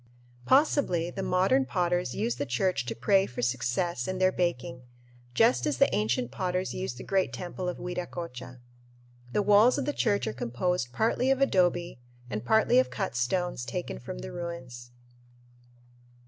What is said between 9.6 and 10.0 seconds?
of the